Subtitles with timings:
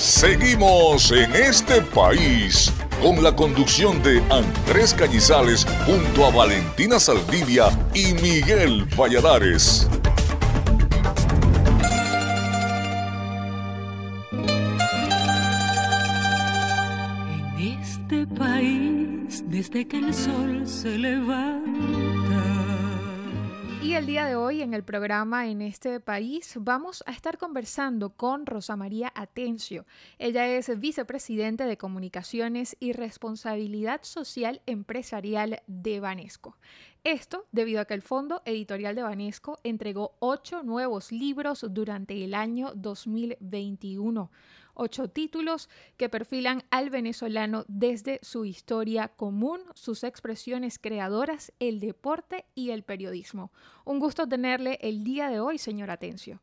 [0.00, 8.14] Seguimos en este país con la conducción de Andrés Cañizales junto a Valentina Saldivia y
[8.14, 9.86] Miguel Valladares.
[17.28, 22.29] En este país, desde que el sol se levanta
[24.00, 28.46] el día de hoy en el programa En este país vamos a estar conversando con
[28.46, 29.84] Rosa María Atencio.
[30.18, 36.56] Ella es vicepresidente de Comunicaciones y Responsabilidad Social Empresarial de Banesco.
[37.04, 42.32] Esto debido a que el Fondo Editorial de Banesco entregó ocho nuevos libros durante el
[42.32, 44.30] año 2021
[44.80, 52.46] ocho títulos que perfilan al venezolano desde su historia común, sus expresiones creadoras, el deporte
[52.54, 53.52] y el periodismo.
[53.84, 56.40] Un gusto tenerle el día de hoy, señor Atencio.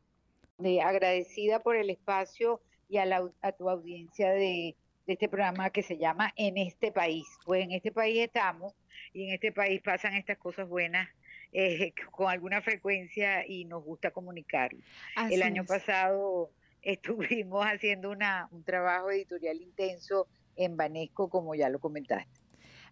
[0.84, 4.76] agradecida por el espacio y a, tu audiencia de,
[5.08, 7.26] este programa que se llama En este país.
[7.44, 8.72] Pues en este país estamos
[9.12, 11.08] y en este país pasan estas cosas buenas
[11.52, 14.70] eh, con alguna frecuencia y nos gusta comunicar.
[15.28, 16.50] el año pasado
[16.82, 22.40] estuvimos haciendo una, un trabajo editorial intenso en Banesco, como ya lo comentaste.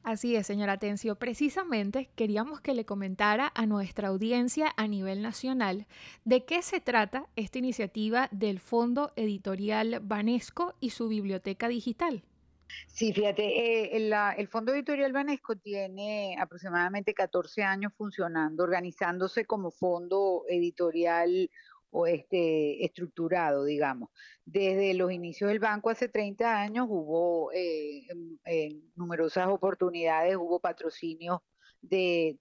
[0.06, 1.17] Así es, señora Atencio.
[1.17, 5.89] Precisamente queríamos que le comentara a nuestra audiencia a nivel nacional
[6.25, 12.23] de qué se trata esta iniciativa del Fondo Editorial Banesco y su biblioteca digital.
[12.87, 20.45] Sí, fíjate, eh, el Fondo Editorial Banesco tiene aproximadamente 14 años funcionando, organizándose como fondo
[20.48, 21.50] editorial
[21.99, 24.11] o este, estructurado, digamos.
[24.45, 28.07] Desde los inicios del banco hace 30 años hubo eh,
[28.95, 31.41] numerosas oportunidades, hubo patrocinios
[31.89, 32.37] de,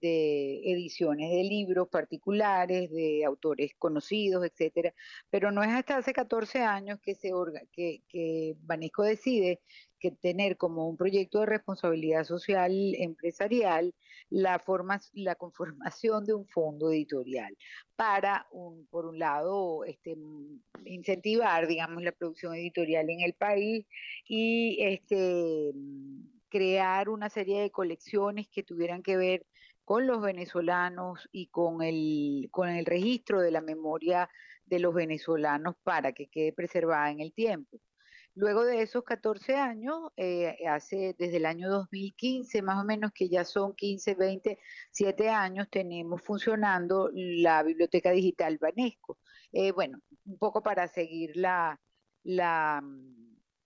[0.64, 4.94] ediciones de libros particulares, de autores conocidos, etcétera.
[5.30, 7.30] Pero no es hasta hace 14 años que, se
[7.72, 9.60] que, que Banesco decide
[9.98, 13.94] que tener como un proyecto de responsabilidad social empresarial
[14.28, 17.56] la, forma, la conformación de un fondo editorial
[17.96, 20.16] para, un, por un lado, este,
[20.84, 23.86] incentivar, digamos, la producción editorial en el país
[24.28, 25.72] y este,
[26.56, 29.46] crear una serie de colecciones que tuvieran que ver
[29.84, 34.30] con los venezolanos y con el, con el registro de la memoria
[34.64, 37.78] de los venezolanos para que quede preservada en el tiempo.
[38.34, 40.56] Luego de esos 14 años, eh,
[41.18, 44.58] desde el año 2015 más o menos, que ya son 15, 20,
[44.92, 49.18] 7 años, tenemos funcionando la biblioteca digital Banesco.
[49.52, 51.78] Eh, bueno, un poco para seguir la,
[52.24, 53.15] la, mm,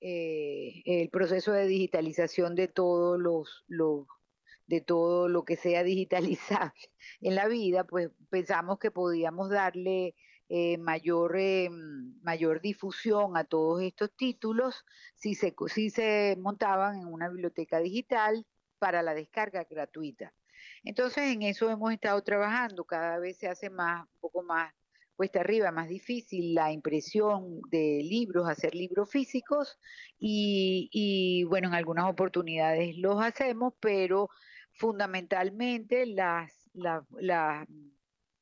[0.00, 3.64] eh, el proceso de digitalización de todos los,
[4.66, 6.72] de todo lo que sea digitalizable
[7.20, 10.14] en la vida, pues pensamos que podíamos darle
[10.48, 11.68] eh, mayor, eh,
[12.22, 14.84] mayor difusión a todos estos títulos
[15.14, 18.46] si se, si se montaban en una biblioteca digital
[18.78, 20.32] para la descarga gratuita.
[20.82, 24.72] Entonces en eso hemos estado trabajando, cada vez se hace más, un poco más
[25.20, 29.78] cuesta arriba, más difícil la impresión de libros, hacer libros físicos
[30.18, 34.30] y, bueno, en algunas oportunidades los hacemos, pero
[34.72, 37.68] fundamentalmente las, las, las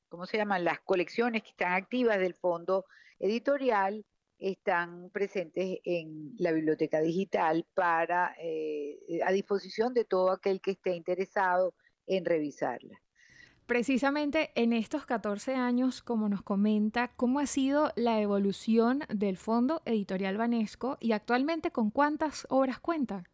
[0.09, 0.63] ¿cómo se llaman?
[0.63, 2.85] Las colecciones que están activas del fondo
[3.19, 4.07] editorial
[4.39, 10.95] están presentes en la biblioteca digital para eh, a disposición de todo aquel que esté
[10.95, 11.75] interesado
[12.07, 13.03] en revisarla.
[13.69, 19.83] Precisamente en estos 14 años, como nos comenta, ¿cómo ha sido la evolución del Fondo
[19.85, 23.25] Editorial Banesco y actualmente con cuántas obras cuenta?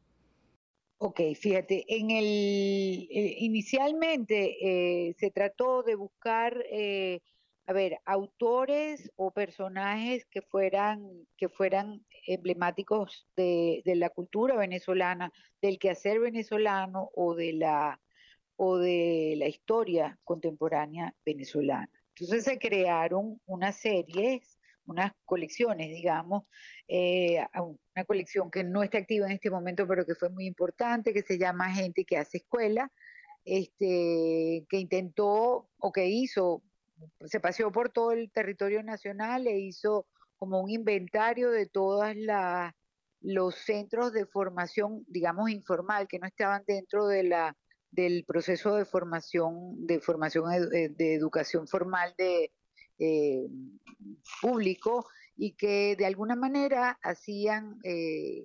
[0.98, 7.20] Ok, fíjate, en el eh, inicialmente eh, se trató de buscar, eh,
[7.66, 15.32] a ver, autores o personajes que fueran que fueran emblemáticos de, de, la cultura venezolana,
[15.62, 18.00] del quehacer venezolano o de la
[18.56, 21.90] o de la historia contemporánea venezolana.
[22.16, 26.44] Entonces se crearon unas series, unas colecciones, digamos,
[26.86, 27.44] eh,
[27.94, 31.22] una colección que no está activa en este momento, pero que fue muy importante, que
[31.22, 32.92] se llama Gente que hace escuela,
[33.44, 36.62] este, que intentó o que hizo,
[37.24, 42.72] se paseó por todo el territorio nacional e hizo como un inventario de todas las
[43.24, 47.56] los centros de formación, digamos, informal, que no estaban dentro de la
[47.94, 52.52] del proceso de formación, de formación eh, de educación formal de
[52.98, 53.46] eh,
[54.40, 55.06] público
[55.36, 58.44] y que de alguna manera hacían eh,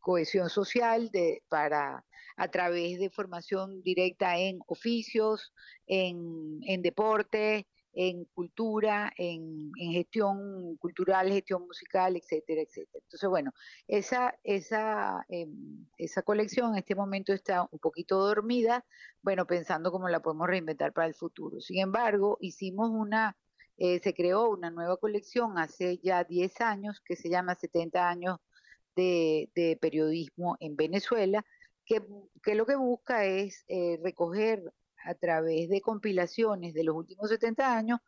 [0.00, 2.04] cohesión social de, para
[2.36, 5.52] a través de formación directa en oficios,
[5.86, 13.02] en, en deporte, en cultura, en, gestión cultural, gestión musical, etcétera, etcétera.
[13.04, 13.52] Entonces, bueno,
[13.86, 18.84] esa, esa, em, esa colección en este momento está un poquito dormida,
[19.22, 21.60] bueno, pensando cómo la podemos reinventar para el futuro.
[21.60, 23.36] Sin embargo, hicimos una,
[23.76, 28.38] eh, se creó una nueva colección hace ya 10 años que se llama 70 años
[28.96, 31.44] de, periodismo en Venezuela,
[31.84, 32.02] que,
[32.54, 34.72] lo que busca es eh, recoger
[35.04, 38.00] a través de compilaciones de los últimos 70 años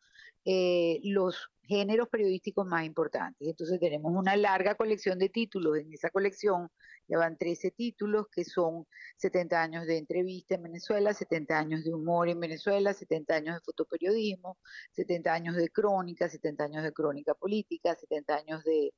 [0.46, 3.48] eh, los géneros periodísticos más importantes.
[3.48, 5.78] Entonces tenemos una larga colección de títulos.
[5.78, 6.68] En esa colección
[7.06, 8.86] llevan 13 títulos que son
[9.16, 13.60] 70 años de entrevista en Venezuela, 70 años de humor en Venezuela, 70 años de
[13.62, 14.58] fotoperiodismo,
[14.92, 18.92] 70 años de crónica, 70 años de crónica política, 70 años de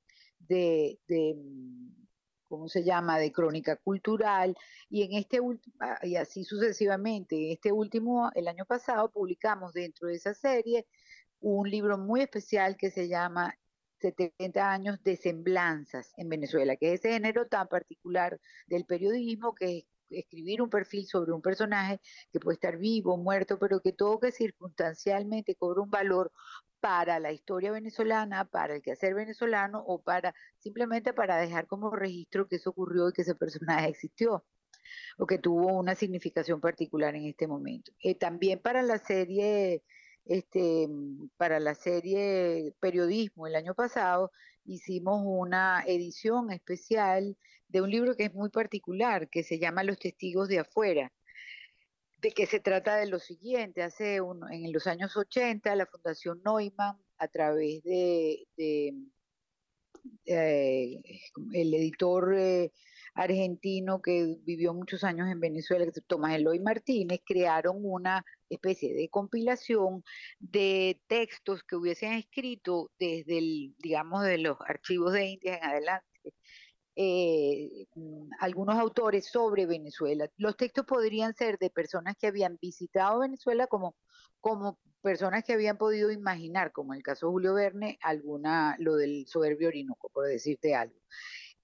[1.36, 2.05] mm,
[2.48, 4.56] ¿cómo se llama?, de crónica cultural,
[4.88, 5.40] y en este
[5.80, 10.86] ah, y así sucesivamente, este último, el año pasado, publicamos dentro de esa serie
[11.40, 13.58] un libro muy especial que se llama
[14.00, 19.86] 70 años de semblanzas en Venezuela, que es ese género tan particular del periodismo que
[20.10, 22.00] escribir un perfil sobre un personaje
[22.32, 26.32] que puede estar vivo, muerto, pero que todo que circunstancialmente cobra un valor
[26.80, 32.46] para la historia venezolana, para el quehacer venezolano o para simplemente para dejar como registro
[32.48, 34.44] que eso ocurrió y que ese personaje existió
[35.18, 37.92] o que tuvo una significación particular en este momento.
[38.02, 39.82] Eh, también para la serie
[40.26, 40.88] este,
[41.36, 44.32] para la serie Periodismo el año pasado
[44.64, 47.36] hicimos una edición especial
[47.68, 51.12] de un libro que es muy particular, que se llama Los Testigos de Afuera,
[52.18, 56.98] de que se trata de lo siguiente, hace en los años 80 la Fundación Neumann,
[57.18, 58.46] a través de,
[60.26, 61.02] eh,
[61.52, 62.72] el editor eh,
[63.16, 70.04] argentino que vivió muchos años en Venezuela, Tomás Eloy Martínez, crearon una especie de compilación
[70.38, 73.40] de textos que hubiesen escrito desde
[73.78, 76.06] digamos, de los archivos de India en adelante,
[76.96, 80.28] eh, mm, algunos autores sobre Venezuela.
[80.36, 83.96] Los textos podrían ser de personas que habían visitado Venezuela como,
[84.40, 89.26] como personas que habían podido imaginar, como el caso de Julio Verne, alguna, lo del
[89.26, 90.96] soberbio Orinoco, por decirte algo.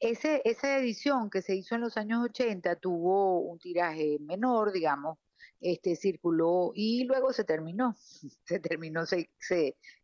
[0.03, 5.17] Ese, esa edición que se hizo en los años 80 tuvo un tiraje menor, digamos,
[5.61, 7.95] este circuló y luego se terminó,
[8.45, 9.29] se terminó, se,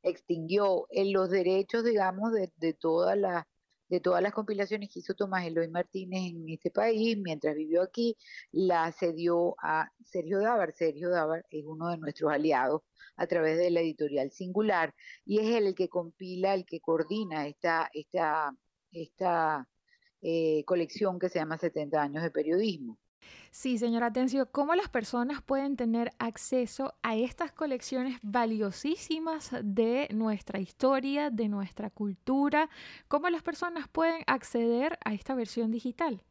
[0.04, 3.44] extinguió en los derechos, digamos, de, todas las
[3.88, 8.16] de todas las compilaciones que hizo Tomás Eloy Martínez en este país, mientras vivió aquí,
[8.52, 10.74] la cedió a Sergio Dávar.
[10.74, 12.82] Sergio Dávar es uno de nuestros aliados
[13.16, 17.90] a través de la editorial Singular y es el que compila, el que coordina esta,
[17.92, 18.54] esta,
[18.92, 19.66] esta
[20.20, 22.98] eh, colección que se llama 70 años de periodismo.
[23.50, 30.60] Sí, señora Atencio, ¿cómo las personas pueden tener acceso a estas colecciones valiosísimas de nuestra
[30.60, 32.68] historia, de nuestra cultura?
[33.08, 36.22] ¿Cómo las personas pueden acceder a esta versión digital?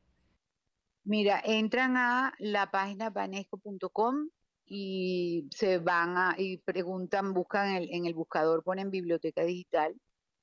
[1.04, 4.30] Mira, entran a la página banesco.com
[4.66, 9.96] y se van a, y preguntan, buscan en el buscador, ponen biblioteca digital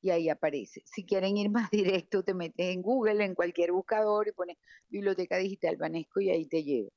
[0.05, 0.83] y ahí aparece.
[0.85, 4.59] Si quieren ir más directo, te metes en Google, en cualquier buscador y pones
[4.91, 6.91] Biblioteca Digital Banesco y ahí te llega.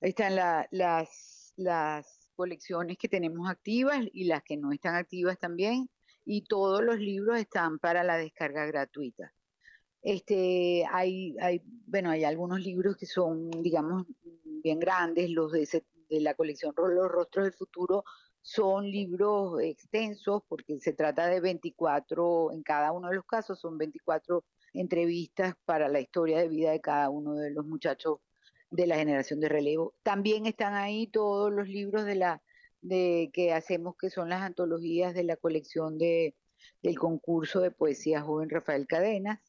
[0.00, 5.88] Ahí están las, las colecciones que tenemos activas y las que no están activas también.
[6.24, 9.32] Y todos los libros están para la descarga gratuita.
[10.02, 14.04] Este, hay, hay, bueno, hay algunos libros que son, digamos,
[14.44, 18.04] bien grandes, los de, de la colección Los Rostros del Futuro
[18.48, 23.76] son libros extensos porque se trata de 24, en cada uno de los casos son
[23.76, 28.20] 24 entrevistas para la historia de vida de cada uno de los muchachos
[28.70, 29.94] de la generación de relevo.
[30.02, 32.42] También están ahí todos los libros de la
[32.80, 36.34] de que hacemos que son las antologías de la colección de
[36.82, 39.40] del concurso de poesía joven Rafael Cadenas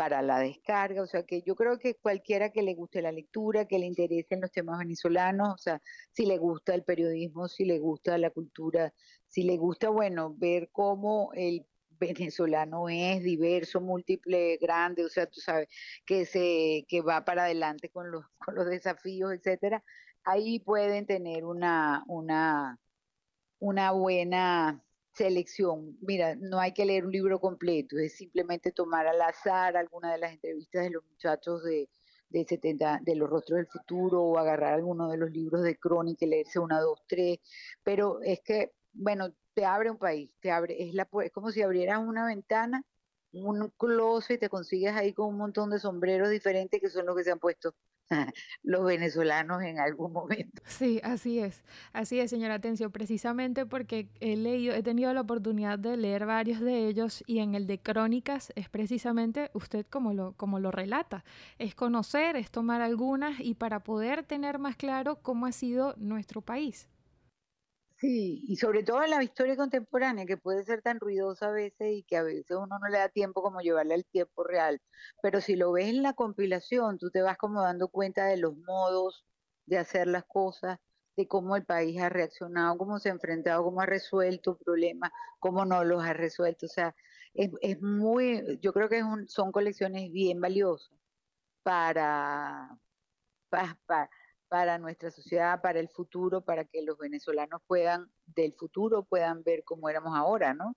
[0.00, 3.66] para la descarga, o sea que yo creo que cualquiera que le guste la lectura,
[3.66, 7.78] que le interesen los temas venezolanos, o sea, si le gusta el periodismo, si le
[7.78, 8.94] gusta la cultura,
[9.28, 15.38] si le gusta, bueno, ver cómo el venezolano es diverso, múltiple, grande, o sea, tú
[15.40, 15.68] sabes,
[16.06, 19.84] que se que va para adelante con los con los desafíos, etcétera,
[20.24, 22.78] ahí pueden tener una una
[23.58, 25.96] una buena selección.
[26.00, 30.18] Mira, no hay que leer un libro completo, es simplemente tomar al azar alguna de
[30.18, 31.88] las entrevistas de los muchachos de,
[32.28, 36.24] de 70, de los rostros del futuro, o agarrar alguno de los libros de crónica
[36.24, 37.38] y leerse una, dos, tres,
[37.82, 41.62] pero es que, bueno, te abre un país, te abre, es, la, es como si
[41.62, 42.84] abrieras una ventana
[43.32, 47.16] un closet y te consigues ahí con un montón de sombreros diferentes que son los
[47.16, 47.74] que se han puesto
[48.62, 50.62] los venezolanos en algún momento.
[50.66, 51.62] Sí, así es.
[51.92, 56.60] Así es, señora Atencio, precisamente porque he leído, he tenido la oportunidad de leer varios
[56.60, 61.24] de ellos y en el de Crónicas es precisamente usted como lo, como lo relata.
[61.58, 66.40] Es conocer, es tomar algunas y para poder tener más claro cómo ha sido nuestro
[66.42, 66.88] país.
[68.00, 71.88] Sí, y sobre todo en la historia contemporánea, que puede ser tan ruidosa a veces
[71.92, 74.80] y que a veces uno no le da tiempo como llevarle al tiempo real.
[75.22, 78.56] Pero si lo ves en la compilación, tú te vas como dando cuenta de los
[78.56, 79.26] modos
[79.66, 80.78] de hacer las cosas,
[81.14, 85.66] de cómo el país ha reaccionado, cómo se ha enfrentado, cómo ha resuelto problemas, cómo
[85.66, 86.64] no los ha resuelto.
[86.66, 86.94] O sea,
[87.34, 90.96] es, es muy, yo creo que son colecciones bien valiosas
[91.62, 92.78] para,
[93.50, 94.10] para para
[94.78, 99.88] nuestra sociedad, para el futuro, para que los venezolanos puedan, del futuro, puedan ver cómo
[99.88, 100.76] éramos ahora, ¿no?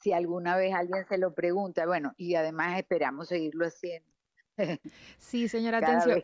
[0.00, 4.12] Si alguna vez alguien se lo pregunta, bueno, y además esperamos seguirlo haciendo.
[5.18, 6.22] Sí, señora Atención.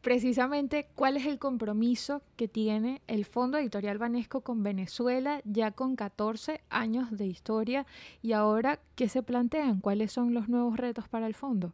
[0.00, 5.96] Precisamente, ¿cuál es el compromiso que tiene el Fondo Editorial Banesco con Venezuela ya con
[5.96, 7.84] 14 años de historia?
[8.22, 9.80] Y ahora, ¿qué se plantean?
[9.80, 11.72] ¿Cuáles son los nuevos retos para el fondo?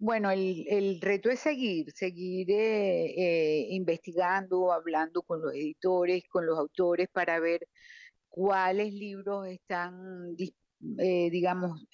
[0.00, 6.56] Bueno, el, reto es seguir, seguir eh, eh, investigando, hablando con los editores, con los
[6.56, 7.66] autores para ver
[8.28, 11.84] cuáles libros están, eh, digamos,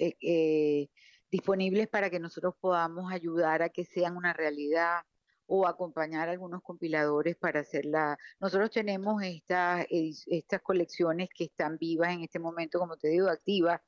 [1.31, 5.01] disponibles para que nosotros podamos ayudar a que sean una realidad
[5.47, 8.19] o acompañar a algunos compiladores para hacerla.
[8.39, 13.81] Nosotros tenemos estas, estas colecciones que están vivas en este momento, como te digo, activas,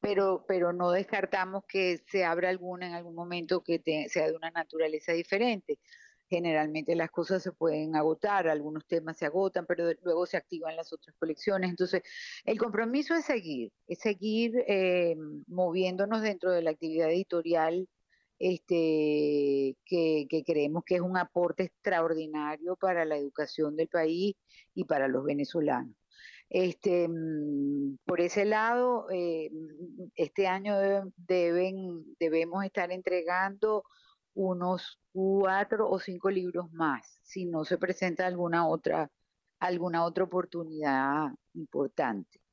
[0.00, 4.50] pero, pero no descartamos que se abra alguna en algún momento que sea de una
[4.50, 5.78] naturaleza diferente.
[6.28, 10.92] Generalmente las cosas se pueden agotar, algunos temas se agotan, pero luego se activan las
[10.92, 11.70] otras colecciones.
[11.70, 12.02] Entonces,
[12.44, 17.88] el compromiso es seguir, es seguir eh, moviéndonos dentro de la actividad editorial
[18.38, 24.34] este, que, creemos que es un aporte extraordinario para la educación del país
[24.74, 25.94] y para los venezolanos.
[26.50, 30.76] Este, mm, por ese lado, eh, mm, este año
[31.16, 33.84] deben, debemos estar entregando
[34.34, 39.10] unos cuatro o cinco libros más, si no se presenta alguna otra,
[39.60, 42.43] alguna otra oportunidad importante.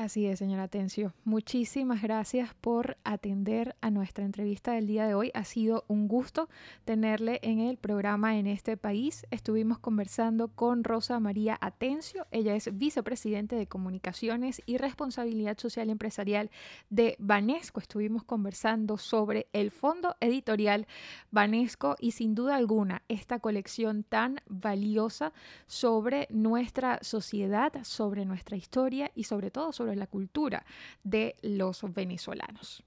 [0.00, 1.12] Así es, señora Atencio.
[1.24, 5.30] Muchísimas gracias por atender a nuestra entrevista del día de hoy.
[5.34, 6.48] Ha sido un gusto
[6.86, 9.26] tenerle en el programa en este país.
[9.30, 12.26] Estuvimos conversando con Rosa María Atencio.
[12.30, 16.50] Ella es vicepresidente de Comunicaciones y Responsabilidad Social Empresarial
[16.88, 17.78] de Banesco.
[17.78, 20.86] Estuvimos conversando sobre el fondo editorial
[21.30, 25.34] Banesco y sin duda alguna esta colección tan valiosa
[25.66, 30.64] sobre nuestra sociedad, sobre nuestra historia y sobre todo sobre la cultura
[31.02, 32.82] de los venezolanos.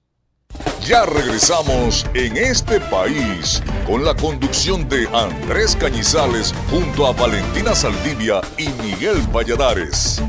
[0.86, 8.40] Ya regresamos en este país con la conducción de Andrés Cañizales junto a Valentina Saldivia
[8.58, 10.22] y Miguel Valladares.